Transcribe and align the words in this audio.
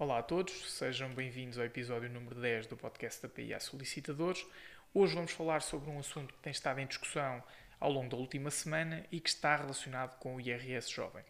Olá 0.00 0.20
a 0.20 0.22
todos, 0.22 0.72
sejam 0.72 1.10
bem-vindos 1.10 1.58
ao 1.58 1.64
episódio 1.66 2.08
número 2.08 2.40
10 2.40 2.68
do 2.68 2.74
podcast 2.74 3.20
da 3.20 3.28
PIA 3.28 3.60
Solicitadores. 3.60 4.46
Hoje 4.94 5.14
vamos 5.14 5.32
falar 5.32 5.60
sobre 5.60 5.90
um 5.90 5.98
assunto 5.98 6.32
que 6.32 6.40
tem 6.40 6.50
estado 6.50 6.80
em 6.80 6.86
discussão 6.86 7.44
ao 7.78 7.92
longo 7.92 8.08
da 8.08 8.16
última 8.16 8.50
semana 8.50 9.04
e 9.12 9.20
que 9.20 9.28
está 9.28 9.54
relacionado 9.54 10.18
com 10.18 10.36
o 10.36 10.40
IRS 10.40 10.90
Jovem. 10.90 11.22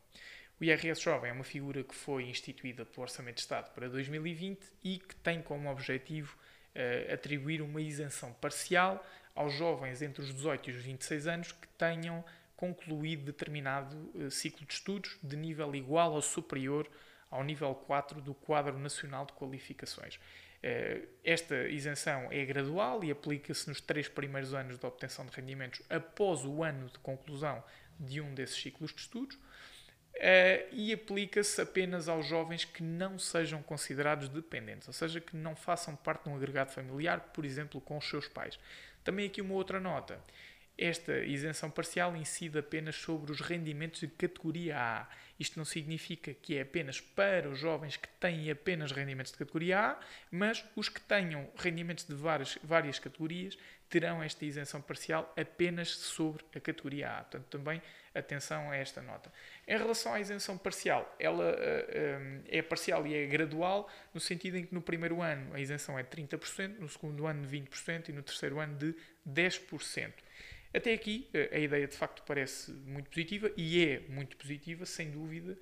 O 0.60 0.62
IRS 0.62 1.02
Jovem 1.02 1.30
é 1.30 1.32
uma 1.32 1.42
figura 1.42 1.82
que 1.82 1.96
foi 1.96 2.22
instituída 2.28 2.86
pelo 2.86 3.02
Orçamento 3.02 3.34
de 3.34 3.40
Estado 3.40 3.74
para 3.74 3.88
2020 3.88 4.60
e 4.84 4.98
que 4.98 5.16
tem 5.16 5.42
como 5.42 5.68
objetivo 5.68 6.38
uh, 6.76 7.12
atribuir 7.12 7.62
uma 7.62 7.80
isenção 7.80 8.32
parcial 8.34 9.04
aos 9.34 9.52
jovens 9.52 10.00
entre 10.00 10.22
os 10.22 10.32
18 10.32 10.71
e 10.71 10.72
os 10.74 10.84
26 10.84 11.26
anos 11.26 11.50
que 11.50 11.66
tenham 11.76 12.24
concluído 12.56 13.24
determinado 13.24 13.96
uh, 14.14 14.30
ciclo 14.30 14.64
de 14.64 14.74
estudos 14.74 15.18
de 15.21 15.37
nível 15.37 15.74
igual 15.74 16.12
ou 16.12 16.23
superior 16.23 16.88
ao 17.30 17.45
nível 17.45 17.74
4 17.74 18.20
do 18.20 18.34
Quadro 18.34 18.78
Nacional 18.78 19.24
de 19.24 19.33
Qualificações. 19.33 20.18
Eh, 20.62 21.02
esta 21.24 21.68
isenção 21.68 22.28
é 22.30 22.45
gradual 22.45 23.02
e 23.02 23.10
aplica-se 23.10 23.68
nos 23.68 23.80
três 23.80 24.09
primeiros 24.09 24.52
anos 24.52 24.78
de 24.78 24.84
obtenção 24.84 25.24
de 25.24 25.34
rendimentos 25.34 25.80
após 25.88 26.45
o 26.45 26.62
ano 26.62 26.88
de 26.88 26.98
conclusão 26.98 27.62
de 27.98 28.20
um 28.20 28.34
desses 28.34 28.60
ciclos 28.60 28.92
de 28.92 29.01
estudos 29.01 29.38
eh, 30.14 30.66
e 30.73 30.92
aplica-se 30.92 31.62
apenas 31.62 32.09
aos 32.09 32.27
jovens 32.27 32.64
que 32.64 32.82
não 32.82 33.18
sejam 33.18 33.62
considerados 33.62 34.28
dependentes, 34.28 34.87
ou 34.87 34.92
seja, 34.92 35.20
que 35.20 35.34
não 35.34 35.56
façam 35.56 35.96
parte 35.96 36.24
de 36.24 36.30
um 36.30 36.37
agregado 36.37 36.73
familiar, 36.73 37.20
por 37.32 37.45
exemplo, 37.45 37.80
com 37.80 37.96
os 37.96 38.09
seus 38.09 38.28
pais. 38.28 38.59
Também 39.02 39.26
aqui 39.26 39.40
uma 39.40 39.54
outra 39.54 39.80
nota. 39.80 40.23
Esta 40.77 41.19
isenção 41.19 41.70
parcial 41.70 42.16
incide 42.16 42.59
apenas 42.59 42.97
sobre 42.97 43.30
os 43.30 43.41
rendimentos 43.41 44.01
de 44.01 44.09
categoria 44.09 44.79
A. 44.79 45.09
Isto 45.38 45.59
não 45.59 45.65
significa 45.65 46.33
que 46.33 46.56
é 46.56 46.62
apenas 46.62 47.01
para 47.01 47.48
os 47.48 47.59
jovens 47.59 47.96
que 47.96 48.09
têm 48.19 48.51
apenas 48.51 48.91
rendimentos 48.91 49.33
de 49.33 49.38
categoria 49.38 49.79
A, 49.79 50.01
mas 50.30 50.65
os 50.74 50.88
que 50.88 51.01
tenham 51.01 51.51
rendimentos 51.57 52.07
de 52.07 52.15
várias, 52.15 52.59
várias 52.62 52.99
categorias 52.99 53.59
terão 53.90 54.23
esta 54.23 54.45
isenção 54.45 54.80
parcial 54.80 55.35
apenas 55.37 55.88
sobre 55.88 56.45
a 56.54 56.60
categoria 56.60 57.10
A. 57.10 57.24
Portanto, 57.24 57.46
também 57.46 57.82
atenção 58.15 58.71
a 58.71 58.77
esta 58.77 59.02
nota. 59.02 59.32
Em 59.66 59.77
relação 59.77 60.15
à 60.15 60.21
isenção 60.21 60.57
parcial, 60.57 61.15
ela 61.18 61.52
uh, 61.52 62.43
é 62.49 62.62
parcial 62.62 63.07
e 63.07 63.15
é 63.15 63.27
gradual, 63.27 63.88
no 64.12 64.21
sentido 64.21 64.57
em 64.57 64.65
que 64.65 64.75
no 64.75 64.81
primeiro 64.81 65.21
ano 65.21 65.55
a 65.55 65.61
isenção 65.61 65.99
é 65.99 66.03
de 66.03 66.09
30%, 66.09 66.79
no 66.79 66.89
segundo 66.89 67.27
ano 67.27 67.47
de 67.47 67.61
20% 67.61 68.09
e 68.09 68.12
no 68.12 68.23
terceiro 68.23 68.59
ano 68.59 68.77
de 68.77 68.95
10%. 69.29 70.12
Até 70.73 70.93
aqui, 70.93 71.29
a 71.53 71.59
ideia 71.59 71.87
de 71.89 71.97
facto 71.97 72.23
parece 72.25 72.71
muito 72.71 73.11
positiva 73.11 73.51
e 73.57 73.85
é 73.85 74.01
muito 74.09 74.37
positiva, 74.37 74.87
sem 74.87 75.11
dúvida. 75.11 75.59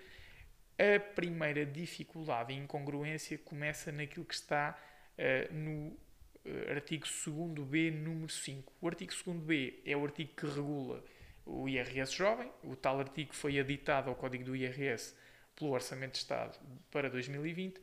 A 0.79 1.01
primeira 1.01 1.65
dificuldade 1.65 2.53
e 2.53 2.57
incongruência 2.57 3.39
começa 3.39 3.91
naquilo 3.91 4.25
que 4.25 4.35
está 4.35 4.79
uh, 5.19 5.55
no 5.55 5.89
uh, 5.89 6.71
artigo 6.71 7.05
2b, 7.05 7.91
número 7.91 8.29
5. 8.29 8.73
O 8.81 8.87
artigo 8.87 9.13
2b 9.13 9.75
é 9.85 9.97
o 9.97 10.05
artigo 10.05 10.31
que 10.37 10.47
regula 10.47 11.03
o 11.45 11.69
IRS 11.69 12.13
jovem. 12.15 12.49
O 12.63 12.77
tal 12.77 13.01
artigo 13.01 13.35
foi 13.35 13.59
aditado 13.59 14.11
ao 14.11 14.15
Código 14.15 14.45
do 14.45 14.55
IRS 14.55 15.17
pelo 15.57 15.71
Orçamento 15.71 16.13
de 16.13 16.19
Estado 16.19 16.59
para 16.91 17.09
2020. 17.09 17.81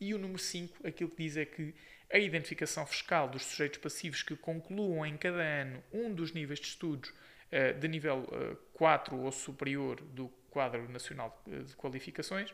E 0.00 0.12
o 0.12 0.18
número 0.18 0.38
5, 0.38 0.86
aquilo 0.86 1.08
que 1.10 1.22
diz 1.22 1.36
é 1.36 1.46
que 1.46 1.72
a 2.12 2.18
identificação 2.18 2.86
fiscal 2.86 3.28
dos 3.28 3.44
sujeitos 3.44 3.78
passivos 3.78 4.22
que 4.22 4.36
concluam 4.36 5.04
em 5.04 5.16
cada 5.16 5.42
ano 5.42 5.82
um 5.92 6.12
dos 6.12 6.32
níveis 6.32 6.60
de 6.60 6.66
estudos 6.66 7.10
uh, 7.10 7.78
de 7.78 7.88
nível 7.88 8.20
uh, 8.20 8.56
4 8.74 9.16
ou 9.16 9.32
superior 9.32 10.00
do 10.00 10.28
quadro 10.50 10.88
nacional 10.88 11.42
de 11.46 11.74
qualificações 11.74 12.52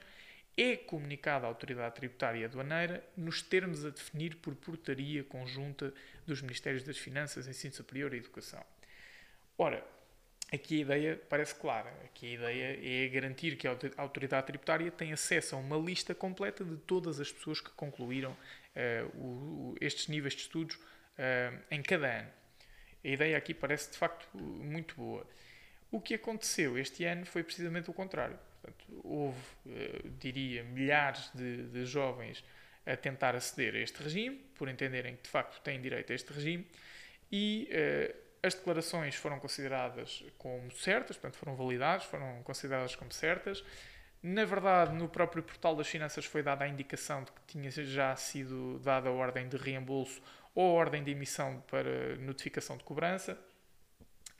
é 0.57 0.77
comunicada 0.77 1.47
à 1.47 1.49
autoridade 1.49 1.95
tributária 1.95 2.41
e 2.41 2.45
aduaneira 2.45 3.05
nos 3.17 3.43
termos 3.43 3.85
a 3.85 3.91
definir 3.91 4.37
por 4.37 4.55
portaria 4.55 5.25
conjunta 5.25 5.93
dos 6.27 6.43
Ministérios 6.43 6.83
das 6.83 6.99
Finanças, 6.99 7.47
Ensino 7.47 7.73
Superior 7.73 8.13
e 8.13 8.19
Educação. 8.19 8.63
Ora, 9.57 9.85
aqui 10.53 10.79
a 10.79 10.81
ideia 10.83 11.23
parece 11.29 11.55
clara. 11.55 11.91
Aqui 12.05 12.27
a 12.27 12.35
ideia 12.35 13.05
é 13.05 13.09
garantir 13.09 13.57
que 13.57 13.67
a 13.69 13.77
autoridade 13.97 14.47
tributária 14.47 14.91
tem 14.91 15.13
acesso 15.13 15.55
a 15.55 15.59
uma 15.59 15.77
lista 15.77 16.15
completa 16.15 16.65
de 16.65 16.77
todas 16.79 17.21
as 17.21 17.31
pessoas 17.31 17.61
que 17.61 17.71
concluíram 17.71 18.37
o, 19.15 19.75
estes 19.81 20.09
níveis 20.09 20.35
de 20.35 20.43
estudos 20.43 20.77
uh, 20.77 21.63
em 21.71 21.83
cada 21.83 22.07
ano. 22.07 22.31
A 23.05 23.09
ideia 23.09 23.37
aqui 23.37 23.55
parece 23.55 23.91
de 23.91 23.99
facto 23.99 24.29
muito 24.37 24.95
boa. 24.95 25.27
O 25.91 26.01
que 26.01 26.15
aconteceu 26.15 26.79
este 26.79 27.05
ano 27.05 27.27
foi 27.27 27.43
precisamente 27.43 27.91
o 27.91 27.95
contrário. 27.95 28.39
Portanto, 28.63 29.01
houve, 29.05 29.39
uh, 29.67 30.09
diria, 30.19 30.63
milhares 30.65 31.31
de, 31.35 31.69
de, 31.69 31.85
jovens 31.87 32.45
a 32.87 32.97
tentar 32.97 33.35
aceder 33.35 33.75
a 33.75 33.79
este 33.79 34.03
regime, 34.03 34.37
por 34.55 34.69
entenderem 34.69 35.17
que 35.17 35.23
de 35.23 35.29
facto 35.29 35.61
têm 35.63 35.81
direito 35.81 36.13
a 36.13 36.15
este 36.15 36.33
regime, 36.33 36.67
e 37.31 37.69
as 38.43 38.55
declarações 38.55 39.15
foram 39.15 39.39
consideradas 39.39 40.25
como 40.39 40.71
certas, 40.73 41.17
portanto, 41.17 41.39
foram 41.39 41.55
validadas, 41.55 42.05
foram 42.05 42.43
consideradas 42.43 42.97
como 42.97 43.13
certas. 43.13 43.63
Na 44.23 44.45
verdade, 44.45 44.95
no 44.95 45.09
próprio 45.09 45.43
portal 45.43 45.75
das 45.75 45.89
finanças 45.89 46.27
foi 46.27 46.43
dada 46.43 46.65
a 46.65 46.69
indicação 46.69 47.25
de 47.25 47.33
que 47.33 47.41
tinha 47.47 47.71
já 47.71 48.15
sido 48.17 48.79
dada 48.81 49.09
a 49.09 49.13
ordem 49.13 49.49
de 49.49 49.57
reembolso 49.57 50.21
ou 50.55 50.71
a 50.71 50.81
ordem 50.81 51.03
de 51.03 51.11
emissão 51.11 51.63
para 51.69 52.17
notificação 52.17 52.77
de 52.77 52.85
cobrança. 52.85 53.39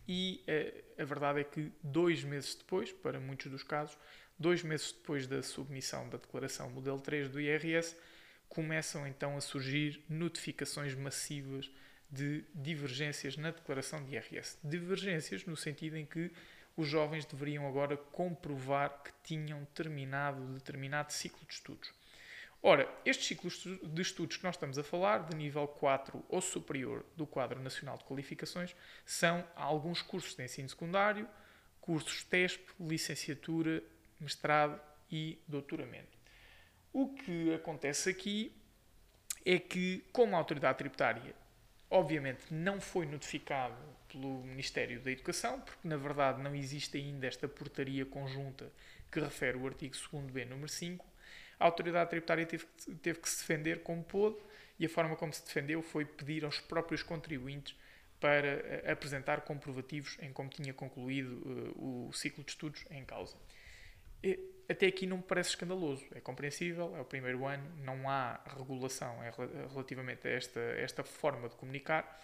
E 0.07 0.43
eh, 0.47 0.85
a 0.99 1.05
verdade 1.05 1.41
é 1.41 1.45
que 1.45 1.73
dois 1.83 2.23
meses 2.25 2.55
depois, 2.55 2.93
para 2.93 3.19
muitos 3.19 3.51
dos 3.51 3.63
casos, 3.63 3.97
dois 4.39 4.63
meses 4.63 4.93
depois 4.93 5.27
da 5.27 5.43
submissão 5.43 6.09
da 6.09 6.19
declaração 6.19 6.69
modelo 6.69 7.01
3 7.01 7.31
do 7.31 7.41
IRS, 7.41 7.97
começam 8.49 9.07
então 9.07 9.37
a 9.37 9.41
surgir 9.41 10.05
notificações 10.09 10.95
massivas 10.95 11.71
de 12.11 12.45
divergências 12.55 13.37
na 13.37 13.51
declaração 13.51 14.03
de 14.03 14.13
IRS. 14.15 14.59
Divergências 14.65 15.45
no 15.47 15.57
sentido 15.57 15.97
em 15.97 16.05
que 16.05 16.31
os 16.77 16.89
jovens 16.89 17.25
deveriam 17.25 17.67
agora 17.67 17.97
comprovar 17.97 19.03
que 19.03 19.13
tinham 19.23 19.65
terminado 19.67 20.41
determinado 20.55 21.13
ciclo 21.13 21.41
de 21.47 21.55
estudos. 21.55 21.93
Ora, 22.63 22.89
estes 23.07 23.27
ciclos 23.27 23.65
de 23.83 24.03
estudos 24.03 24.37
que 24.37 24.45
nós 24.45 24.55
estamos 24.55 24.79
a 24.79 24.85
falar, 24.85 25.27
de 25.27 25.35
nível 25.35 25.67
4 25.67 26.23
ou 26.29 26.41
superior 26.41 27.05
do 27.17 27.27
Quadro 27.27 27.59
Nacional 27.61 27.97
de 27.97 28.05
Qualificações, 28.05 28.77
são 29.07 29.47
alguns 29.57 30.03
cursos 30.03 30.35
de 30.35 30.45
ensino 30.45 30.69
secundário, 30.69 31.27
cursos 31.81 32.23
TESP, 32.25 32.63
licenciatura, 32.79 33.83
mestrado 34.21 34.79
e 35.11 35.43
doutoramento. 35.49 36.19
O 36.93 37.15
que 37.15 37.55
acontece 37.55 38.11
aqui 38.11 38.55
é 39.45 39.59
que, 39.59 40.05
como 40.13 40.37
a 40.37 40.39
autoridade 40.39 40.79
tributária 40.79 41.35
obviamente 41.91 42.55
não 42.55 42.81
foi 42.81 43.05
notificado 43.05 43.77
pelo 44.11 44.43
Ministério 44.43 45.01
da 45.01 45.11
Educação, 45.11 45.61
porque 45.61 45.87
na 45.87 45.97
verdade 45.97 46.43
não 46.43 46.55
existe 46.55 46.97
ainda 46.97 47.27
esta 47.27 47.49
portaria 47.49 48.05
conjunta 48.05 48.71
que 49.11 49.21
refere 49.21 49.57
o 49.57 49.67
artigo 49.67 49.95
2b, 49.95 50.47
número 50.47 50.69
5. 50.69 51.07
A 51.59 51.65
autoridade 51.65 52.11
tributária 52.11 52.47
teve, 52.47 52.65
teve 53.03 53.19
que 53.19 53.29
se 53.29 53.41
defender 53.41 53.83
como 53.83 54.03
pôde 54.03 54.37
e 54.79 54.87
a 54.87 54.89
forma 54.89 55.17
como 55.17 55.33
se 55.33 55.45
defendeu 55.45 55.83
foi 55.83 56.05
pedir 56.05 56.45
aos 56.45 56.59
próprios 56.59 57.03
contribuintes 57.03 57.77
para 58.19 58.57
uh, 58.57 58.93
apresentar 58.93 59.43
comprovativos 59.43 60.17
em 60.21 60.33
como 60.33 60.49
tinha 60.49 60.73
concluído 60.73 61.33
uh, 61.45 62.09
o 62.09 62.13
ciclo 62.13 62.45
de 62.45 62.51
estudos 62.51 62.85
em 62.91 63.05
causa. 63.05 63.37
E, 64.23 64.39
até 64.69 64.87
aqui 64.87 65.05
não 65.05 65.17
me 65.17 65.23
parece 65.23 65.51
escandaloso. 65.51 66.05
É 66.15 66.21
compreensível, 66.21 66.95
é 66.97 67.01
o 67.01 67.05
primeiro 67.05 67.45
ano, 67.45 67.69
não 67.79 68.09
há 68.09 68.41
regulação 68.57 69.19
relativamente 69.73 70.29
a 70.29 70.31
esta, 70.31 70.61
esta 70.61 71.03
forma 71.03 71.49
de 71.49 71.57
comunicar. 71.57 72.21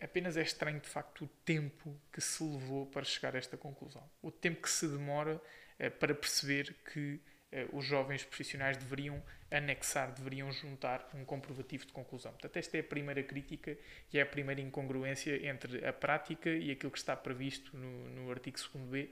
Apenas 0.00 0.36
é 0.36 0.42
estranho, 0.42 0.80
de 0.80 0.88
facto, 0.88 1.24
o 1.24 1.28
tempo 1.44 1.98
que 2.12 2.20
se 2.20 2.42
levou 2.44 2.86
para 2.86 3.04
chegar 3.04 3.34
a 3.34 3.38
esta 3.38 3.56
conclusão. 3.56 4.02
O 4.22 4.30
tempo 4.30 4.62
que 4.62 4.70
se 4.70 4.86
demora 4.86 5.40
eh, 5.78 5.88
para 5.88 6.14
perceber 6.14 6.74
que 6.92 7.20
eh, 7.50 7.66
os 7.72 7.84
jovens 7.84 8.22
profissionais 8.22 8.76
deveriam 8.76 9.22
anexar, 9.50 10.12
deveriam 10.12 10.52
juntar 10.52 11.08
um 11.14 11.24
comprovativo 11.24 11.86
de 11.86 11.92
conclusão. 11.92 12.32
Portanto, 12.32 12.56
esta 12.56 12.76
é 12.76 12.80
a 12.80 12.84
primeira 12.84 13.22
crítica 13.22 13.76
e 14.12 14.18
é 14.18 14.22
a 14.22 14.26
primeira 14.26 14.60
incongruência 14.60 15.46
entre 15.46 15.84
a 15.86 15.92
prática 15.92 16.50
e 16.50 16.70
aquilo 16.70 16.92
que 16.92 16.98
está 16.98 17.16
previsto 17.16 17.76
no, 17.76 18.10
no 18.10 18.30
artigo 18.30 18.58
2b 18.58 19.08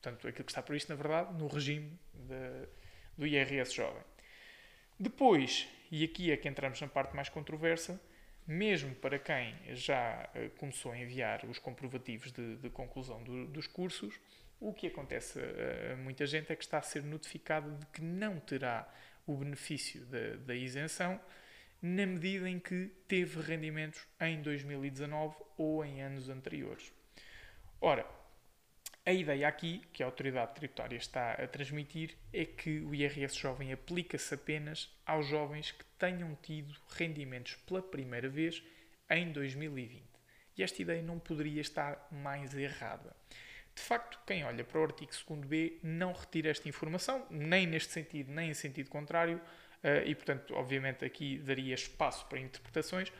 Portanto, 0.00 0.26
aquilo 0.26 0.44
que 0.44 0.50
está 0.50 0.62
previsto, 0.62 0.88
na 0.88 0.94
verdade, 0.96 1.34
no 1.34 1.46
regime 1.46 1.98
de, 2.14 2.68
do 3.18 3.26
IRS 3.26 3.74
jovem. 3.74 4.02
Depois, 4.98 5.68
e 5.90 6.02
aqui 6.02 6.32
é 6.32 6.36
que 6.38 6.48
entramos 6.48 6.80
na 6.80 6.88
parte 6.88 7.14
mais 7.14 7.28
controversa, 7.28 8.00
mesmo 8.50 8.92
para 8.96 9.16
quem 9.16 9.54
já 9.76 10.28
uh, 10.34 10.50
começou 10.58 10.90
a 10.90 10.98
enviar 10.98 11.44
os 11.44 11.58
comprovativos 11.58 12.32
de, 12.32 12.56
de 12.56 12.68
conclusão 12.68 13.22
do, 13.22 13.46
dos 13.46 13.68
cursos, 13.68 14.18
o 14.58 14.74
que 14.74 14.88
acontece 14.88 15.38
a, 15.38 15.92
a, 15.92 15.96
muita 15.96 16.26
gente 16.26 16.52
é 16.52 16.56
que 16.56 16.64
está 16.64 16.78
a 16.78 16.82
ser 16.82 17.04
notificada 17.04 17.70
de 17.70 17.86
que 17.86 18.02
não 18.02 18.40
terá 18.40 18.92
o 19.24 19.36
benefício 19.36 20.04
da, 20.06 20.34
da 20.44 20.54
isenção 20.54 21.20
na 21.80 22.04
medida 22.04 22.50
em 22.50 22.58
que 22.58 22.90
teve 23.06 23.40
rendimentos 23.40 24.04
em 24.20 24.42
2019 24.42 25.36
ou 25.56 25.84
em 25.84 26.02
anos 26.02 26.28
anteriores. 26.28 26.92
Ora, 27.80 28.04
A 29.06 29.12
ideia 29.12 29.48
aqui, 29.48 29.82
que 29.92 30.02
a 30.02 30.06
autoridade 30.06 30.54
tributária 30.54 30.96
está 30.96 31.32
a 31.32 31.46
transmitir, 31.48 32.16
é 32.32 32.44
que 32.44 32.80
o 32.80 32.94
IRS 32.94 33.34
jovem 33.34 33.72
aplica-se 33.72 34.34
apenas 34.34 34.94
aos 35.06 35.26
jovens 35.26 35.72
que 35.72 35.84
tenham 35.98 36.36
tido 36.42 36.74
rendimentos 36.90 37.56
pela 37.66 37.80
primeira 37.80 38.28
vez 38.28 38.62
em 39.08 39.32
2020. 39.32 40.02
E 40.56 40.62
esta 40.62 40.82
ideia 40.82 41.02
não 41.02 41.18
poderia 41.18 41.62
estar 41.62 42.06
mais 42.12 42.54
errada. 42.54 43.16
De 43.74 43.80
facto, 43.80 44.18
quem 44.26 44.44
olha 44.44 44.62
para 44.64 44.78
o 44.78 44.84
artigo 44.84 45.10
2b 45.10 45.78
não 45.82 46.12
retira 46.12 46.50
esta 46.50 46.68
informação, 46.68 47.26
nem 47.30 47.66
neste 47.66 47.92
sentido, 47.92 48.30
nem 48.30 48.50
em 48.50 48.54
sentido 48.54 48.90
contrário, 48.90 49.40
eh, 49.82 50.04
e 50.06 50.14
portanto, 50.14 50.54
obviamente, 50.54 51.06
aqui 51.06 51.38
daria 51.38 51.74
espaço 51.74 52.26
para 52.26 52.38
interpretações, 52.38 53.10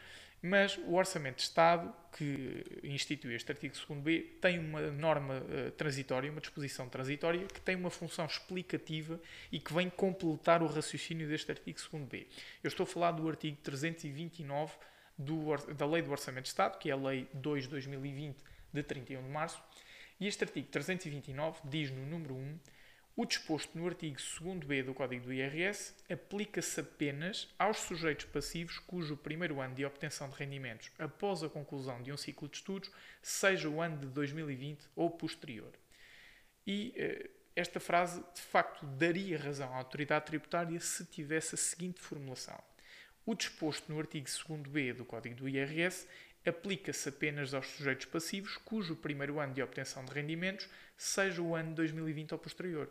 mas 0.42 0.78
o 0.86 0.94
Orçamento 0.94 1.36
de 1.36 1.42
Estado, 1.42 1.92
que 2.16 2.64
institui 2.82 3.34
este 3.34 3.52
artigo 3.52 3.74
2b, 3.74 4.40
tem 4.40 4.58
uma 4.58 4.80
norma 4.90 5.34
uh, 5.34 5.70
transitória, 5.72 6.30
uma 6.30 6.40
disposição 6.40 6.88
transitória, 6.88 7.46
que 7.46 7.60
tem 7.60 7.76
uma 7.76 7.90
função 7.90 8.24
explicativa 8.24 9.20
e 9.52 9.60
que 9.60 9.72
vem 9.72 9.90
completar 9.90 10.62
o 10.62 10.66
raciocínio 10.66 11.28
deste 11.28 11.50
artigo 11.50 11.78
2b. 11.78 12.26
Eu 12.62 12.68
estou 12.68 12.84
a 12.84 12.86
falar 12.86 13.12
do 13.12 13.28
artigo 13.28 13.58
329 13.62 14.72
do, 15.18 15.56
da 15.74 15.86
Lei 15.86 16.00
do 16.00 16.10
Orçamento 16.10 16.44
de 16.44 16.48
Estado, 16.48 16.78
que 16.78 16.88
é 16.88 16.92
a 16.92 16.96
Lei 16.96 17.28
2 17.34 17.64
de 17.64 17.70
2020, 17.70 18.36
de 18.72 18.82
31 18.82 19.22
de 19.22 19.28
março, 19.28 19.62
e 20.18 20.26
este 20.26 20.44
artigo 20.44 20.68
329 20.68 21.60
diz 21.64 21.90
no 21.90 22.06
número 22.06 22.34
1 22.34 22.58
o 23.16 23.26
disposto 23.26 23.76
no 23.76 23.86
artigo 23.86 24.16
2b 24.16 24.84
do 24.84 24.94
Código 24.94 25.26
do 25.26 25.32
IRS 25.32 25.94
aplica-se 26.10 26.80
apenas 26.80 27.48
aos 27.58 27.78
sujeitos 27.78 28.26
passivos 28.26 28.78
cujo 28.78 29.16
primeiro 29.16 29.60
ano 29.60 29.74
de 29.74 29.84
obtenção 29.84 30.30
de 30.30 30.36
rendimentos 30.36 30.90
após 30.98 31.42
a 31.42 31.48
conclusão 31.48 32.02
de 32.02 32.12
um 32.12 32.16
ciclo 32.16 32.48
de 32.48 32.56
estudos 32.56 32.90
seja 33.20 33.68
o 33.68 33.82
ano 33.82 33.98
de 33.98 34.06
2020 34.06 34.88
ou 34.94 35.10
posterior. 35.10 35.72
E 36.66 36.94
eh, 36.96 37.30
esta 37.56 37.80
frase, 37.80 38.24
de 38.34 38.40
facto, 38.40 38.86
daria 38.86 39.38
razão 39.38 39.74
à 39.74 39.76
autoridade 39.76 40.26
tributária 40.26 40.78
se 40.80 41.04
tivesse 41.04 41.56
a 41.56 41.58
seguinte 41.58 42.00
formulação. 42.00 42.58
O 43.26 43.34
disposto 43.34 43.92
no 43.92 43.98
artigo 43.98 44.26
2b 44.26 44.94
do 44.94 45.04
Código 45.04 45.34
do 45.34 45.48
IRS 45.48 46.06
aplica-se 46.46 47.08
apenas 47.08 47.52
aos 47.52 47.66
sujeitos 47.66 48.06
passivos 48.06 48.56
cujo 48.56 48.96
primeiro 48.96 49.38
ano 49.38 49.52
de 49.52 49.62
obtenção 49.62 50.04
de 50.04 50.12
rendimentos 50.12 50.68
seja 50.96 51.42
o 51.42 51.54
ano 51.54 51.70
de 51.70 51.74
2020 51.76 52.32
ou 52.32 52.38
posterior. 52.38 52.90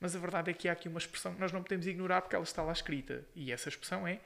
Mas 0.00 0.14
a 0.14 0.18
verdade 0.18 0.50
é 0.50 0.54
que 0.54 0.68
há 0.68 0.72
aqui 0.72 0.88
uma 0.88 0.98
expressão 0.98 1.34
que 1.34 1.40
nós 1.40 1.52
não 1.52 1.62
podemos 1.62 1.86
ignorar 1.86 2.22
porque 2.22 2.36
ela 2.36 2.44
está 2.44 2.62
lá 2.62 2.72
escrita. 2.72 3.26
E 3.34 3.50
essa 3.52 3.68
expressão 3.68 4.06
é 4.06 4.20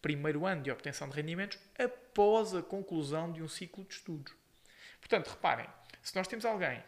primeiro 0.00 0.46
ano 0.46 0.62
de 0.62 0.70
obtenção 0.70 1.08
de 1.08 1.14
rendimentos 1.14 1.58
após 1.78 2.54
a 2.54 2.62
conclusão 2.62 3.30
de 3.32 3.42
um 3.42 3.48
ciclo 3.48 3.84
de 3.84 3.94
estudos. 3.94 4.34
Portanto, 5.00 5.28
reparem, 5.28 5.66
se 6.02 6.14
nós 6.16 6.26
temos 6.26 6.44
alguém 6.44 6.82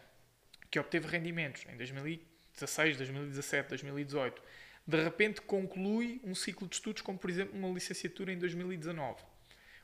que 0.70 0.78
obteve 0.78 1.06
rendimentos 1.06 1.64
em 1.68 1.76
2016, 1.76 2.96
2017, 2.96 3.68
2018, 3.68 4.42
de 4.86 5.02
repente 5.02 5.40
conclui 5.40 6.20
um 6.24 6.34
ciclo 6.34 6.68
de 6.68 6.74
estudos, 6.74 7.02
como 7.02 7.18
por 7.18 7.30
exemplo 7.30 7.56
uma 7.58 7.68
licenciatura 7.68 8.32
em 8.32 8.38
2019. 8.38 9.22
O 9.22 9.26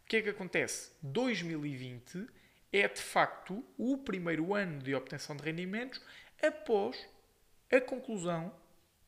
que 0.06 0.16
é 0.16 0.22
que 0.22 0.28
acontece? 0.28 0.90
2020 1.02 2.26
é 2.72 2.88
de 2.88 3.00
facto 3.00 3.64
o 3.78 3.98
primeiro 3.98 4.54
ano 4.54 4.80
de 4.80 4.94
obtenção 4.94 5.36
de 5.36 5.42
rendimentos 5.42 6.00
após 6.42 7.08
a 7.70 7.80
conclusão 7.80 8.52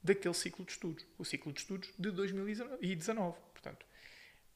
daquele 0.03 0.35
ciclo 0.35 0.65
de 0.65 0.73
estudos, 0.73 1.07
o 1.19 1.25
ciclo 1.25 1.53
de 1.53 1.61
estudos 1.61 1.93
de 1.99 2.11
2019. 2.11 3.37
Portanto, 3.53 3.87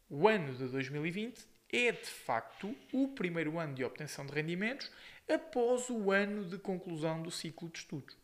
o 0.08 0.28
ano 0.28 0.54
de 0.54 0.68
2020 0.68 1.44
é 1.72 1.92
de 1.92 2.06
facto 2.06 2.76
o 2.92 3.08
primeiro 3.08 3.58
ano 3.58 3.74
de 3.74 3.84
obtenção 3.84 4.24
de 4.24 4.32
rendimentos 4.32 4.90
após 5.28 5.90
o 5.90 6.12
ano 6.12 6.44
de 6.44 6.58
conclusão 6.58 7.20
do 7.22 7.30
ciclo 7.30 7.68
de 7.68 7.78
estudos. 7.78 8.16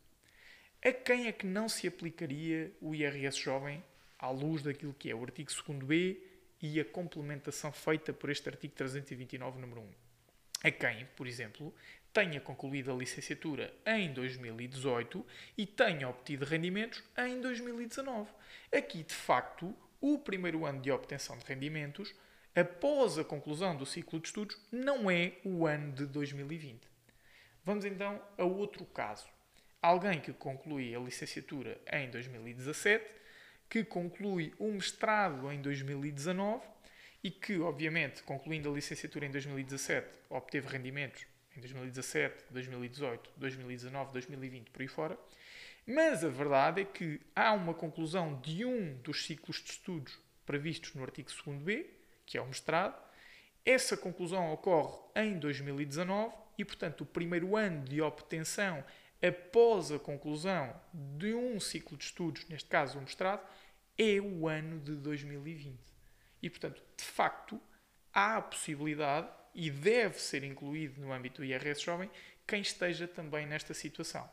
A 0.84 0.92
quem 0.92 1.26
é 1.26 1.32
que 1.32 1.46
não 1.46 1.68
se 1.68 1.86
aplicaria 1.86 2.72
o 2.80 2.94
IRS 2.94 3.38
jovem 3.38 3.82
à 4.18 4.30
luz 4.30 4.62
daquilo 4.62 4.94
que 4.94 5.10
é 5.10 5.14
o 5.14 5.22
artigo 5.22 5.50
2b 5.50 6.18
e 6.60 6.80
a 6.80 6.84
complementação 6.84 7.72
feita 7.72 8.12
por 8.12 8.30
este 8.30 8.48
artigo 8.48 8.74
329, 8.74 9.60
número 9.60 9.80
1? 9.80 9.88
A 10.64 10.70
quem, 10.70 11.06
por 11.16 11.26
exemplo, 11.26 11.74
tenha 12.12 12.40
concluído 12.40 12.92
a 12.92 12.94
licenciatura 12.94 13.72
em 13.86 14.12
2018 14.12 15.26
e 15.56 15.66
tenha 15.66 16.08
obtido 16.08 16.44
rendimentos 16.44 17.02
em 17.16 17.40
2019. 17.40 18.30
Aqui, 18.70 19.02
de 19.02 19.14
facto, 19.14 19.74
o 20.00 20.18
primeiro 20.18 20.66
ano 20.66 20.80
de 20.80 20.90
obtenção 20.90 21.38
de 21.38 21.44
rendimentos, 21.46 22.14
após 22.54 23.18
a 23.18 23.24
conclusão 23.24 23.74
do 23.76 23.86
ciclo 23.86 24.20
de 24.20 24.26
estudos, 24.26 24.58
não 24.70 25.10
é 25.10 25.32
o 25.44 25.66
ano 25.66 25.92
de 25.92 26.06
2020. 26.06 26.86
Vamos 27.64 27.84
então 27.84 28.20
a 28.36 28.44
outro 28.44 28.84
caso. 28.84 29.26
Alguém 29.80 30.20
que 30.20 30.32
conclui 30.32 30.94
a 30.94 30.98
licenciatura 30.98 31.80
em 31.90 32.10
2017, 32.10 33.04
que 33.70 33.84
conclui 33.84 34.52
o 34.58 34.70
mestrado 34.70 35.50
em 35.50 35.62
2019 35.62 36.62
e 37.24 37.30
que, 37.30 37.58
obviamente, 37.58 38.22
concluindo 38.22 38.70
a 38.70 38.74
licenciatura 38.74 39.26
em 39.26 39.30
2017, 39.30 40.06
obteve 40.28 40.68
rendimentos 40.68 41.24
em 41.56 41.60
2017, 41.60 42.44
2018, 42.50 43.30
2019, 43.36 44.12
2020, 44.12 44.70
por 44.70 44.82
aí 44.82 44.88
fora. 44.88 45.18
Mas 45.86 46.24
a 46.24 46.28
verdade 46.28 46.82
é 46.82 46.84
que 46.84 47.20
há 47.34 47.52
uma 47.52 47.74
conclusão 47.74 48.40
de 48.40 48.64
um 48.64 48.94
dos 49.02 49.26
ciclos 49.26 49.56
de 49.56 49.70
estudos 49.70 50.18
previstos 50.46 50.94
no 50.94 51.02
artigo 51.02 51.28
2b, 51.28 51.86
que 52.24 52.38
é 52.38 52.42
o 52.42 52.46
mestrado. 52.46 53.00
Essa 53.64 53.96
conclusão 53.96 54.52
ocorre 54.52 54.98
em 55.16 55.38
2019 55.38 56.34
e, 56.58 56.64
portanto, 56.64 57.02
o 57.02 57.06
primeiro 57.06 57.56
ano 57.56 57.84
de 57.84 58.00
obtenção 58.00 58.84
após 59.20 59.92
a 59.92 59.98
conclusão 59.98 60.74
de 60.92 61.34
um 61.34 61.58
ciclo 61.60 61.96
de 61.96 62.04
estudos, 62.04 62.46
neste 62.48 62.68
caso 62.68 62.98
o 62.98 63.02
mestrado, 63.02 63.46
é 63.96 64.20
o 64.20 64.48
ano 64.48 64.80
de 64.80 64.96
2020. 64.96 65.78
E, 66.42 66.50
portanto, 66.50 66.82
de 66.96 67.04
facto, 67.04 67.60
há 68.12 68.36
a 68.36 68.42
possibilidade 68.42 69.28
e 69.54 69.70
deve 69.70 70.20
ser 70.20 70.44
incluído 70.44 71.00
no 71.00 71.12
âmbito 71.12 71.42
do 71.42 71.44
IRS 71.44 71.82
Jovem 71.82 72.10
quem 72.46 72.60
esteja 72.60 73.06
também 73.06 73.46
nesta 73.46 73.74
situação. 73.74 74.28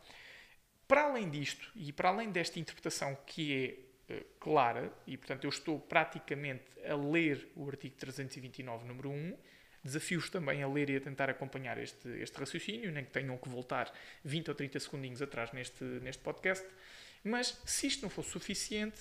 Para 0.88 1.04
além 1.04 1.30
disto, 1.30 1.72
e 1.76 1.94
para 1.94 2.10
além 2.10 2.32
desta 2.32 2.60
interpretação 2.60 3.16
que 3.26 3.86
é 4.10 4.14
uh, 4.14 4.26
clara, 4.40 4.92
e 5.06 5.16
portanto 5.18 5.44
eu 5.44 5.50
estou 5.50 5.80
praticamente 5.80 6.66
a 6.84 6.96
ler 6.96 7.48
o 7.56 7.68
artigo 7.68 7.96
329, 7.96 8.86
número 8.86 9.10
1, 9.12 9.38
desafio-os 9.84 10.30
também 10.30 10.64
a 10.64 10.68
ler 10.68 10.90
e 10.90 10.96
a 10.98 11.02
tentar 11.02 11.30
acompanhar 11.30 11.78
este, 11.78 12.10
este 12.20 12.38
raciocínio, 12.38 12.92
nem 12.92 13.06
que 13.06 13.12
tenham 13.12 13.38
que 13.38 13.48
voltar 13.48 13.94
20 14.24 14.50
ou 14.50 14.56
30 14.56 14.80
segundinhos 14.80 15.22
atrás 15.22 15.52
neste, 15.52 15.84
neste 15.84 16.22
podcast. 16.24 16.66
Mas 17.24 17.62
se 17.66 17.88
isto 17.88 18.02
não 18.02 18.10
fosse 18.10 18.32
suficiente, 18.32 19.00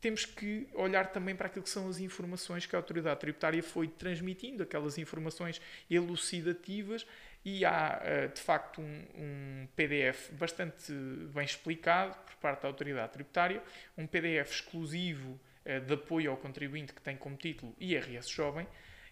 temos 0.00 0.24
que 0.24 0.68
olhar 0.74 1.10
também 1.10 1.34
para 1.34 1.46
aquilo 1.46 1.62
que 1.62 1.70
são 1.70 1.88
as 1.88 1.98
informações 1.98 2.66
que 2.66 2.76
a 2.76 2.78
autoridade 2.78 3.20
tributária 3.20 3.62
foi 3.62 3.88
transmitindo, 3.88 4.62
aquelas 4.62 4.96
informações 4.98 5.60
elucidativas, 5.90 7.06
e 7.44 7.64
há 7.64 8.00
eh, 8.02 8.28
de 8.28 8.40
facto 8.40 8.80
um, 8.80 9.04
um, 9.14 9.68
PDF 9.74 10.30
bastante 10.32 10.92
bem 11.32 11.44
explicado 11.44 12.16
por 12.26 12.34
parte 12.36 12.62
da 12.62 12.68
autoridade 12.68 13.12
tributária, 13.12 13.62
um 13.96 14.06
PDF 14.06 14.52
exclusivo 14.52 15.40
eh, 15.64 15.80
de 15.80 15.94
apoio 15.94 16.30
ao 16.30 16.36
contribuinte 16.36 16.92
que 16.92 17.00
tem 17.00 17.16
como 17.16 17.36
título 17.36 17.74
IRS 17.78 18.28
Jovem, 18.28 18.66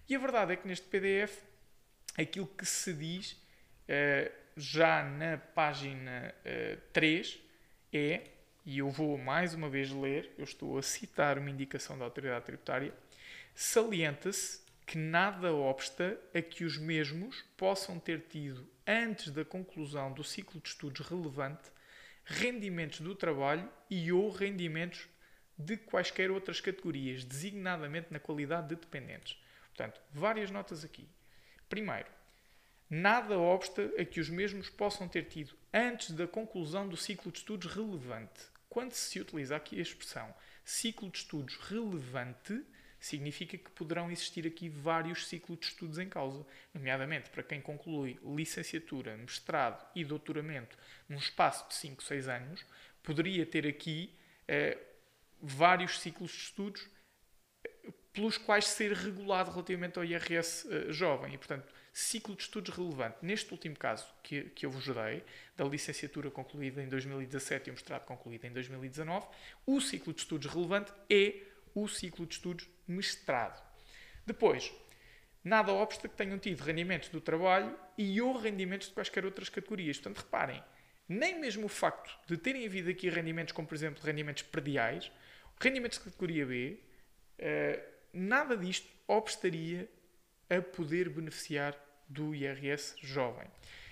e 0.08 0.14
a 0.14 0.18
verdade 0.18 0.52
é 0.52 0.56
que 0.56 0.68
neste 0.68 0.86
PDF 0.86 1.42
aquilo 2.16 2.46
que 2.46 2.66
se 2.66 2.92
diz 2.92 3.40
eh, 3.88 4.30
já 4.56 5.02
na 5.02 5.36
página 5.36 6.34
3 6.92 7.38
é 7.92 8.35
e 8.66 8.78
eu 8.78 8.90
vou 8.90 9.16
mais 9.16 9.54
uma 9.54 9.70
vez 9.70 9.92
ler, 9.92 10.32
eu 10.36 10.42
estou 10.42 10.76
a 10.76 10.82
citar 10.82 11.38
uma 11.38 11.48
indicação 11.48 11.96
da 11.96 12.04
autoridade 12.04 12.46
tributária, 12.46 12.92
salienta-se 13.54 14.60
que 14.84 14.98
nada 14.98 15.54
obsta 15.54 16.20
a 16.34 16.42
que 16.42 16.64
os 16.64 16.76
mesmos 16.76 17.44
possam 17.56 18.00
ter 18.00 18.22
tido, 18.22 18.68
antes 18.84 19.30
da 19.30 19.44
conclusão 19.44 20.12
do 20.12 20.24
ciclo 20.24 20.60
de 20.60 20.68
estudos 20.68 21.06
relevante, 21.06 21.70
rendimentos 22.24 23.00
do 23.00 23.14
trabalho 23.14 23.70
e 23.88 24.10
ou 24.10 24.30
rendimentos 24.30 25.08
de 25.56 25.76
quaisquer 25.76 26.30
outras 26.30 26.60
categorias, 26.60 27.24
designadamente 27.24 28.08
na 28.12 28.18
qualidade 28.18 28.68
de 28.68 28.74
dependentes. 28.74 29.40
Portanto, 29.68 30.00
várias 30.12 30.50
notas 30.50 30.84
aqui. 30.84 31.08
Primeiro, 31.68 32.08
nada 32.90 33.38
obsta 33.38 33.92
a 33.96 34.04
que 34.04 34.20
os 34.20 34.28
mesmos 34.28 34.68
possam 34.68 35.08
ter 35.08 35.26
tido, 35.26 35.54
antes 35.72 36.10
da 36.10 36.26
conclusão 36.26 36.88
do 36.88 36.96
ciclo 36.96 37.30
de 37.30 37.38
estudos 37.38 37.72
relevante, 37.72 38.55
quando 38.76 38.92
se 38.92 39.18
utiliza 39.18 39.56
aqui 39.56 39.78
a 39.78 39.82
expressão 39.82 40.34
ciclo 40.62 41.08
de 41.08 41.16
estudos 41.16 41.56
relevante, 41.56 42.62
significa 43.00 43.56
que 43.56 43.70
poderão 43.70 44.10
existir 44.10 44.46
aqui 44.46 44.68
vários 44.68 45.28
ciclos 45.28 45.58
de 45.60 45.64
estudos 45.68 45.98
em 45.98 46.06
causa, 46.06 46.46
nomeadamente 46.74 47.30
para 47.30 47.42
quem 47.42 47.58
conclui 47.58 48.20
licenciatura, 48.22 49.16
mestrado 49.16 49.82
e 49.94 50.04
doutoramento 50.04 50.76
num 51.08 51.16
espaço 51.16 51.66
de 51.70 51.74
5, 51.74 52.02
6 52.04 52.28
anos, 52.28 52.66
poderia 53.02 53.46
ter 53.46 53.66
aqui 53.66 54.14
eh, 54.46 54.76
vários 55.40 55.98
ciclos 55.98 56.30
de 56.30 56.36
estudos 56.36 56.86
eh, 57.64 57.70
pelos 58.12 58.36
quais 58.36 58.66
ser 58.66 58.92
regulado 58.92 59.52
relativamente 59.52 59.98
ao 59.98 60.04
IRS 60.04 60.68
eh, 60.70 60.92
jovem. 60.92 61.32
E, 61.32 61.38
portanto, 61.38 61.72
ciclo 61.98 62.36
de 62.36 62.42
estudos 62.42 62.76
relevante. 62.76 63.16
Neste 63.22 63.50
último 63.52 63.74
caso 63.74 64.06
que, 64.22 64.50
que 64.50 64.66
eu 64.66 64.70
vos 64.70 64.84
dei, 64.84 65.24
da 65.56 65.64
licenciatura 65.64 66.30
concluída 66.30 66.82
em 66.82 66.88
2017 66.90 67.68
e 67.68 67.70
o 67.70 67.72
mestrado 67.72 68.04
concluído 68.04 68.44
em 68.44 68.52
2019, 68.52 69.26
o 69.64 69.80
ciclo 69.80 70.12
de 70.12 70.20
estudos 70.20 70.52
relevante 70.52 70.92
é 71.08 71.40
o 71.74 71.88
ciclo 71.88 72.26
de 72.26 72.34
estudos 72.34 72.68
mestrado. 72.86 73.64
Depois, 74.26 74.70
nada 75.42 75.72
obsta 75.72 76.06
que 76.06 76.14
tenham 76.14 76.38
tido 76.38 76.60
rendimentos 76.60 77.08
do 77.08 77.18
trabalho 77.18 77.74
e 77.96 78.20
ou 78.20 78.36
rendimentos 78.36 78.88
de 78.88 78.92
quaisquer 78.92 79.24
outras 79.24 79.48
categorias. 79.48 79.96
Portanto, 79.96 80.22
reparem, 80.22 80.62
nem 81.08 81.40
mesmo 81.40 81.64
o 81.64 81.68
facto 81.70 82.14
de 82.26 82.36
terem 82.36 82.66
havido 82.66 82.90
aqui 82.90 83.08
rendimentos 83.08 83.52
como, 83.54 83.66
por 83.66 83.74
exemplo, 83.74 84.04
rendimentos 84.04 84.42
prediais, 84.42 85.10
rendimentos 85.58 85.96
de 85.96 86.04
categoria 86.04 86.44
B, 86.44 86.78
uh, 87.38 87.82
nada 88.12 88.54
disto 88.54 88.86
obstaria 89.08 89.88
a 90.50 90.60
poder 90.60 91.08
beneficiar 91.08 91.85
do 92.08 92.34
IRS 92.34 92.94
jovem. 93.00 93.46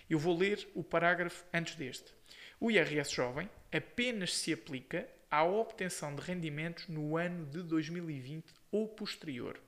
Eu 0.09 0.19
vou 0.19 0.37
ler 0.37 0.69
o 0.75 0.83
parágrafo 0.85 1.45
antes 1.53 1.75
deste. 1.77 2.13
O 2.61 2.71
IRS 2.71 3.11
jovem 3.11 3.49
apenas 3.73 4.35
se 4.35 4.53
aplica 4.53 5.09
à 5.31 5.43
obtenção 5.45 6.15
de 6.15 6.23
rendimentos 6.23 6.87
no 6.89 7.17
ano 7.17 7.47
de 7.47 7.63
2020 7.63 8.45
ou 8.71 8.87
posterior, 8.87 9.61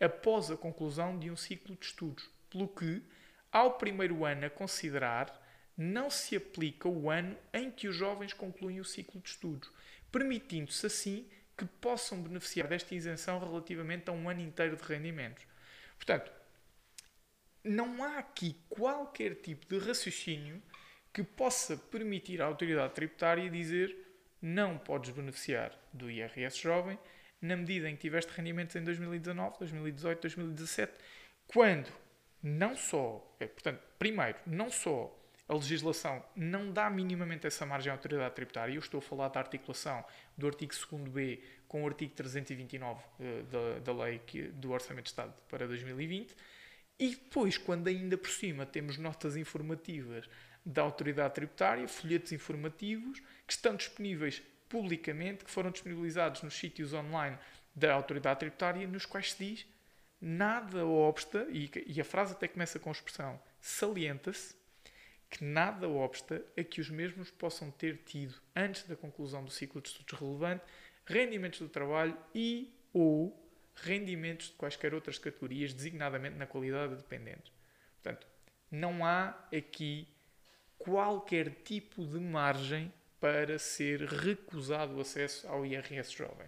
após 0.00 0.50
a 0.50 0.56
conclusão 0.56 1.18
de 1.18 1.30
um 1.30 1.36
ciclo 1.36 1.74
de 1.74 1.86
estudos, 1.86 2.28
pelo 2.50 2.68
que, 2.68 3.02
ao 3.50 3.78
primeiro 3.78 4.24
ano 4.24 4.46
a 4.46 4.50
considerar, 4.50 5.42
não 5.76 6.10
se 6.10 6.36
aplica 6.36 6.88
o 6.88 7.10
ano 7.10 7.36
em 7.52 7.70
que 7.70 7.88
os 7.88 7.96
jovens 7.96 8.32
concluem 8.32 8.80
o 8.80 8.84
ciclo 8.84 9.20
de 9.20 9.30
estudos, 9.30 9.70
permitindo-se 10.10 10.86
assim 10.86 11.26
que 11.56 11.64
possam 11.64 12.22
beneficiar 12.22 12.68
desta 12.68 12.94
isenção 12.94 13.38
relativamente 13.38 14.10
a 14.10 14.12
um 14.12 14.28
ano 14.28 14.40
inteiro 14.40 14.76
de 14.76 14.82
rendimentos. 14.82 15.44
Portanto, 15.96 16.30
não 17.66 18.02
há 18.02 18.18
aqui 18.18 18.56
qualquer 18.68 19.34
tipo 19.36 19.66
de 19.66 19.78
raciocínio 19.78 20.62
que 21.12 21.22
possa 21.22 21.76
permitir 21.76 22.40
à 22.40 22.46
autoridade 22.46 22.94
tributária 22.94 23.50
dizer 23.50 23.96
não 24.40 24.78
podes 24.78 25.10
beneficiar 25.10 25.72
do 25.92 26.10
IRS 26.10 26.58
jovem 26.58 26.98
na 27.40 27.56
medida 27.56 27.88
em 27.88 27.94
que 27.94 28.02
tiveste 28.02 28.32
rendimentos 28.34 28.76
em 28.76 28.84
2019, 28.84 29.58
2018, 29.58 30.20
2017, 30.20 30.92
quando 31.46 31.92
não 32.42 32.76
só, 32.76 33.36
é, 33.40 33.46
portanto, 33.46 33.80
primeiro, 33.98 34.38
não 34.46 34.70
só 34.70 35.12
a 35.48 35.54
legislação 35.54 36.24
não 36.34 36.72
dá 36.72 36.90
minimamente 36.90 37.46
essa 37.46 37.64
margem 37.64 37.90
à 37.90 37.94
autoridade 37.94 38.34
tributária. 38.34 38.74
Eu 38.74 38.80
estou 38.80 38.98
a 38.98 39.02
falar 39.02 39.28
da 39.28 39.40
articulação 39.40 40.04
do 40.36 40.46
artigo 40.46 40.72
2b 40.72 41.40
com 41.68 41.84
o 41.84 41.86
artigo 41.86 42.14
329 42.14 43.00
uh, 43.00 43.04
eh, 43.20 43.42
da, 43.42 43.92
da 43.92 44.04
lei 44.04 44.20
que, 44.26 44.42
do 44.42 44.72
Orçamento 44.72 45.04
de 45.04 45.10
Estado 45.10 45.32
para 45.48 45.66
2020. 45.66 46.34
E 46.98 47.10
depois, 47.10 47.58
quando 47.58 47.88
ainda 47.88 48.16
por 48.16 48.30
cima 48.30 48.64
temos 48.64 48.96
notas 48.96 49.36
informativas 49.36 50.28
da 50.64 50.82
autoridade 50.82 51.34
tributária, 51.34 51.86
folhetos 51.86 52.32
informativos 52.32 53.20
que 53.46 53.52
estão 53.52 53.76
disponíveis 53.76 54.42
publicamente, 54.68 55.44
que 55.44 55.50
foram 55.50 55.70
disponibilizados 55.70 56.42
nos 56.42 56.54
sítios 56.54 56.92
online 56.92 57.38
da 57.74 57.92
autoridade 57.92 58.40
tributária, 58.40 58.86
nos 58.86 59.06
quais 59.06 59.32
se 59.32 59.44
diz 59.44 59.66
nada 60.20 60.86
obsta, 60.86 61.46
e, 61.50 61.70
e 61.86 62.00
a 62.00 62.04
frase 62.04 62.32
até 62.32 62.48
começa 62.48 62.78
com 62.78 62.88
a 62.88 62.92
expressão 62.92 63.40
salienta-se, 63.60 64.54
que 65.28 65.44
nada 65.44 65.88
obsta 65.88 66.44
a 66.56 66.62
que 66.62 66.80
os 66.80 66.88
mesmos 66.88 67.30
possam 67.30 67.70
ter 67.70 67.98
tido, 68.04 68.34
antes 68.54 68.84
da 68.84 68.96
conclusão 68.96 69.44
do 69.44 69.50
ciclo 69.50 69.80
de 69.80 69.88
estudos 69.88 70.18
relevante, 70.18 70.64
rendimentos 71.04 71.60
do 71.60 71.68
trabalho 71.68 72.16
e 72.34 72.72
ou 72.92 73.45
rendimentos 73.76 74.48
de 74.48 74.54
quaisquer 74.54 74.94
outras 74.94 75.18
categorias, 75.18 75.72
designadamente 75.72 76.36
na 76.36 76.46
qualidade 76.46 76.96
de 76.96 77.02
dependentes. 77.02 77.52
Portanto, 78.02 78.26
não 78.70 79.04
há 79.04 79.36
aqui 79.54 80.08
qualquer 80.78 81.50
tipo 81.64 82.04
de 82.04 82.18
margem 82.18 82.92
para 83.20 83.58
ser 83.58 84.02
recusado 84.02 84.96
o 84.96 85.00
acesso 85.00 85.46
ao 85.48 85.64
IRS 85.64 86.12
jovem. 86.12 86.46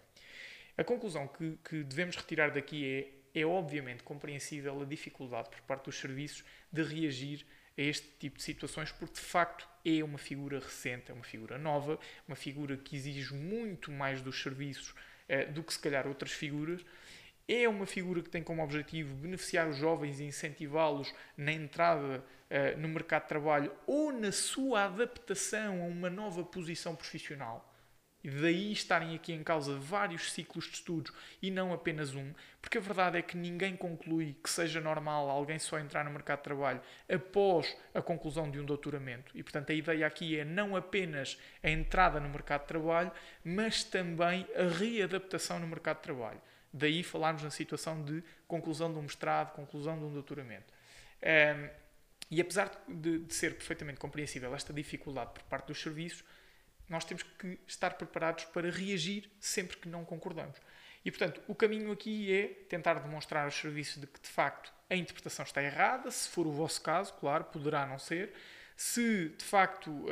A 0.77 0.85
conclusão 0.85 1.27
que, 1.27 1.59
que 1.69 1.83
devemos 1.83 2.17
retirar 2.17 2.51
daqui 2.51 3.11
é, 3.35 3.41
é 3.41 3.45
obviamente 3.45 4.03
compreensível 4.03 4.81
a 4.81 4.85
dificuldade 4.85 5.51
por 5.51 5.61
parte 5.63 5.87
dos 5.87 5.99
serviços 5.99 6.45
de 6.73 6.83
reagir 6.83 7.45
a 7.77 7.83
este 7.83 8.09
tipo 8.19 8.39
de 8.39 8.43
situações, 8.43 8.93
porque 8.93 9.15
de 9.15 9.21
facto 9.21 9.69
é 9.85 10.03
uma 10.03 10.19
figura 10.19 10.59
recente, 10.59 11.11
é 11.11 11.15
uma 11.15 11.25
figura 11.25 11.59
nova, 11.59 11.99
uma 12.27 12.37
figura 12.37 12.77
que 12.77 12.97
exige 12.97 13.35
muito 13.35 13.91
mais 13.91 14.21
dos 14.21 14.41
serviços 14.41 14.95
eh, 15.29 15.47
do 15.47 15.63
que 15.63 15.73
se 15.73 15.79
calhar 15.79 16.07
outras 16.07 16.33
figuras. 16.33 16.85
É 17.49 17.67
uma 17.67 17.87
figura 17.87 18.21
que 18.21 18.29
tem 18.29 18.43
como 18.43 18.63
objetivo 18.63 19.15
beneficiar 19.15 19.67
os 19.69 19.79
jovens 19.79 20.21
e 20.21 20.25
incentivá-los 20.25 21.15
na 21.35 21.51
entrada 21.51 22.23
eh, 22.51 22.77
no 22.77 22.89
mercado 22.89 23.23
de 23.23 23.29
trabalho 23.29 23.73
ou 23.87 24.13
na 24.13 24.31
sua 24.31 24.85
adaptação 24.85 25.83
a 25.83 25.87
uma 25.87 26.11
nova 26.11 26.45
posição 26.45 26.95
profissional. 26.95 27.75
E 28.23 28.29
daí 28.29 28.73
estarem 28.73 29.15
aqui 29.15 29.33
em 29.33 29.45
causa 29.45 29.79
vários 29.79 30.33
ciclos 30.33 30.67
de 30.67 30.73
estudos 30.73 31.13
e 31.41 31.51
não 31.51 31.73
apenas 31.73 32.15
um, 32.15 32.35
porque 32.61 32.77
a 32.77 32.81
verdade 32.81 33.17
é 33.17 33.23
que 33.23 33.37
ninguém 33.37 33.77
conclui 33.77 34.37
que 34.43 34.51
seja 34.51 34.81
normal 34.81 35.31
alguém 35.31 35.59
só 35.59 35.79
entrar 35.79 36.05
no 36.05 36.11
mercado 36.11 36.41
de 36.41 36.45
trabalho 36.45 36.83
após 37.09 37.75
a 37.95 38.03
conclusão 38.03 38.51
de 38.51 38.59
um 38.59 38.65
doutoramento. 38.65 39.31
E 39.35 39.43
portanto 39.43 39.71
a 39.71 39.75
ideia 39.75 40.07
aqui 40.07 40.39
é 40.39 40.45
não 40.45 40.75
apenas 40.77 41.39
a 41.63 41.71
entrada 41.71 42.19
no 42.19 42.29
mercado 42.29 42.63
de 42.63 42.69
trabalho, 42.69 43.13
mas 43.45 43.85
também 43.85 44.47
a 44.55 44.65
readaptação 44.65 45.59
no 45.61 45.67
mercado 45.67 45.99
de 45.99 46.03
trabalho. 46.03 46.43
Daí 46.73 47.03
falarmos 47.03 47.43
na 47.43 47.51
situação 47.51 48.03
de 48.03 48.23
conclusão 48.47 48.93
de 48.93 48.99
um 48.99 49.03
mestrado, 49.03 49.55
conclusão 49.55 49.99
de 49.99 50.05
um 50.05 50.13
doutoramento. 50.13 50.73
Um, 51.23 51.69
e 52.31 52.41
apesar 52.41 52.71
de, 52.87 53.21
de 53.21 53.35
ser 53.35 53.55
perfeitamente 53.55 53.99
compreensível 53.99 54.55
esta 54.55 54.73
dificuldade 54.73 55.33
por 55.33 55.43
parte 55.45 55.69
dos 55.69 55.81
serviços, 55.81 56.23
nós 56.89 57.05
temos 57.05 57.23
que 57.23 57.59
estar 57.67 57.95
preparados 57.95 58.45
para 58.45 58.71
reagir 58.71 59.31
sempre 59.41 59.77
que 59.77 59.89
não 59.89 60.05
concordamos. 60.05 60.59
E, 61.05 61.11
portanto, 61.11 61.41
o 61.49 61.55
caminho 61.55 61.91
aqui 61.93 62.33
é 62.33 62.47
tentar 62.69 62.95
demonstrar 62.95 63.45
aos 63.45 63.55
serviços 63.55 64.01
de 64.01 64.07
que, 64.07 64.21
de 64.21 64.29
facto, 64.29 64.73
a 64.91 64.97
interpretação 64.97 65.45
está 65.45 65.63
errada. 65.63 66.11
Se 66.11 66.29
for 66.29 66.47
o 66.47 66.53
vosso 66.53 66.83
caso, 66.83 67.15
claro, 67.15 67.45
poderá 67.45 67.87
não 67.87 67.99
ser. 67.99 68.33
Se, 68.77 69.31
de 69.31 69.45
facto, 69.45 70.07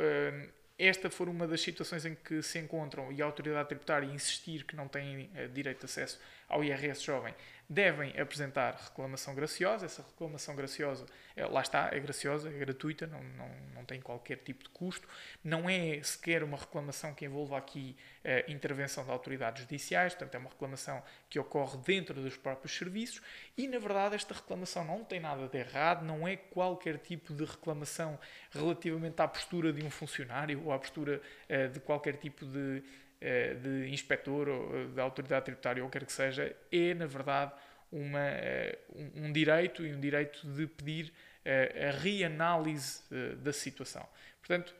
esta 0.77 1.09
for 1.09 1.27
uma 1.27 1.47
das 1.47 1.61
situações 1.61 2.05
em 2.05 2.15
que 2.15 2.41
se 2.41 2.59
encontram 2.59 3.11
e 3.11 3.21
a 3.21 3.25
autoridade 3.25 3.69
tributária 3.69 4.05
insistir 4.05 4.63
que 4.63 4.75
não 4.75 4.87
têm 4.87 5.29
eh, 5.33 5.47
direito 5.47 5.79
de 5.79 5.85
acesso 5.85 6.19
ao 6.47 6.63
IRS 6.63 7.03
jovem, 7.03 7.33
devem 7.69 8.17
apresentar 8.19 8.75
reclamação 8.75 9.35
graciosa. 9.35 9.85
Essa 9.85 10.01
reclamação 10.01 10.55
graciosa, 10.55 11.05
é, 11.35 11.45
lá 11.45 11.61
está, 11.61 11.89
é 11.91 11.99
graciosa, 11.99 12.49
é 12.49 12.53
gratuita, 12.53 13.05
não, 13.05 13.21
não, 13.21 13.49
não 13.75 13.85
tem 13.85 13.99
qualquer 13.99 14.37
tipo 14.37 14.63
de 14.63 14.69
custo. 14.69 15.07
Não 15.43 15.69
é 15.69 16.01
sequer 16.01 16.43
uma 16.43 16.57
reclamação 16.57 17.13
que 17.13 17.25
envolva 17.25 17.57
aqui 17.57 17.95
eh, 18.23 18.45
intervenção 18.49 19.05
de 19.05 19.11
autoridades 19.11 19.63
judiciais, 19.63 20.13
portanto, 20.13 20.35
é 20.35 20.37
uma 20.37 20.49
reclamação 20.49 21.01
que 21.29 21.39
ocorre 21.39 21.77
dentro 21.85 22.21
dos 22.21 22.35
próprios 22.35 22.75
serviços 22.75 23.21
e, 23.57 23.67
na 23.67 23.79
verdade, 23.79 24.15
esta 24.15 24.33
reclamação 24.33 24.83
não 24.83 25.03
tem 25.03 25.19
nada 25.19 25.47
de 25.47 25.57
errado, 25.57 26.03
não 26.03 26.27
é 26.27 26.35
qualquer 26.35 26.97
tipo 26.97 27.33
de 27.33 27.45
reclamação 27.45 28.19
relativamente 28.51 29.21
à 29.21 29.27
postura 29.27 29.71
de 29.71 29.81
um 29.81 29.89
funcionário 29.89 30.61
ou 30.65 30.73
à 30.73 30.79
postura 30.79 31.21
uh, 31.49 31.69
de 31.69 31.79
qualquer 31.79 32.17
tipo 32.17 32.45
de 32.45 32.77
eh, 32.79 33.06
de 33.19 33.89
inspetor 33.89 34.47
ou 34.47 34.77
eh, 34.77 34.87
da 34.89 35.03
autoridade 35.03 35.45
tributária 35.45 35.83
ou 35.83 35.89
quer 35.89 36.05
que 36.05 36.11
seja, 36.11 36.55
é, 36.71 36.93
na 36.93 37.05
verdade, 37.05 37.51
uma, 37.91 38.19
eh, 38.19 38.77
um 39.15 39.31
direito 39.31 39.85
e 39.85 39.93
um 39.93 39.99
direito 39.99 40.47
de 40.47 40.67
pedir 40.67 41.13
a 41.49 41.91
reanálise 41.91 43.03
da 43.37 43.53
situação. 43.53 44.05
Portanto, 44.41 44.75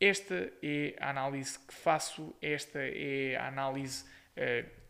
esta 0.00 0.52
é 0.60 0.96
a 0.98 1.10
análise 1.10 1.56
que 1.56 1.72
faço, 1.72 2.34
esta 2.42 2.80
é 2.80 3.36
a 3.36 3.46
análise 3.46 4.04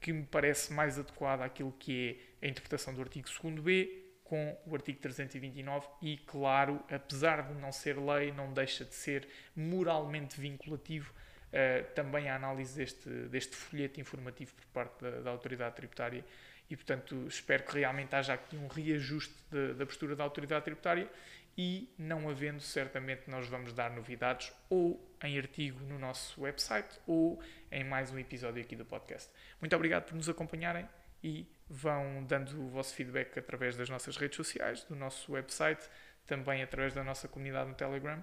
que 0.01 0.15
me 0.15 0.25
parece 0.25 0.73
mais 0.73 0.99
adequada 0.99 1.45
àquilo 1.45 1.73
que 1.73 2.19
é 2.41 2.47
a 2.47 2.49
interpretação 2.49 2.95
do 2.95 3.03
artigo 3.03 3.29
2b 3.29 3.91
com 4.25 4.57
o 4.65 4.75
artigo 4.75 5.01
329 5.01 5.89
e, 6.01 6.17
claro, 6.19 6.83
apesar 6.89 7.43
de 7.43 7.55
não 7.61 7.71
ser 7.71 7.99
lei, 7.99 8.33
não 8.33 8.53
deixa 8.53 8.85
de 8.85 8.95
ser 8.95 9.29
moralmente 9.55 10.41
vinculativo 10.41 11.13
uh, 11.53 11.95
também 11.95 12.29
a 12.29 12.37
análise 12.37 12.77
deste, 12.77 13.09
deste 13.29 13.57
folheto 13.57 14.01
informativo 14.01 14.55
por 14.55 14.67
parte 14.67 15.03
da, 15.03 15.21
da, 15.21 15.31
autoridade 15.31 15.77
tributária 15.77 16.25
e, 16.69 16.77
portanto, 16.77 17.27
espero 17.27 17.65
que 17.65 17.79
realmente 17.79 18.15
haja 18.15 18.35
aqui 18.35 18.57
um 18.57 18.69
reajuste 18.69 19.35
de, 19.51 19.75
da 19.75 19.85
postura 19.85 20.15
da 20.15 20.25
autoridade 20.25 20.65
tributária 20.65 21.11
e, 21.59 21.93
não 21.99 22.29
havendo, 22.29 22.61
certamente 22.61 23.29
nós 23.29 23.47
vamos 23.49 23.73
dar 23.73 23.91
novidades 23.91 24.53
ou 24.69 25.05
em 25.23 25.37
artigo 25.39 25.81
no 25.85 25.99
nosso 25.99 26.41
website 26.41 26.99
ou 27.07 27.43
em 27.71 27.85
mais 27.85 28.11
um 28.11 28.19
episódio 28.19 28.63
aqui 28.63 28.77
do 28.77 28.85
podcast. 28.85 29.31
Muito 29.61 29.75
obrigado 29.75 30.05
por 30.05 30.15
nos 30.15 30.29
acompanharem 30.29 30.89
e 31.23 31.47
vão 31.69 32.25
dando 32.25 32.59
o 32.61 32.69
vosso 32.69 32.95
feedback 32.95 33.39
através 33.39 33.77
das 33.77 33.91
nossas 33.91 34.17
redes 34.17 34.37
sociais, 34.37 34.85
do 34.85 34.97
nosso 34.97 35.33
website, 35.33 35.89
também 36.27 36.63
através 36.63 36.95
da 36.95 37.05
nossa 37.05 37.29
comunidade 37.29 37.69
no 37.69 37.75
Telegram. 37.75 38.23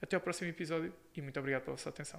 Até 0.00 0.16
ao 0.16 0.22
próximo 0.22 0.48
episódio 0.48 0.94
e 1.14 1.20
muito 1.20 1.38
obrigado 1.38 1.64
pela 1.64 1.76
vossa 1.76 1.88
atenção. 1.88 2.16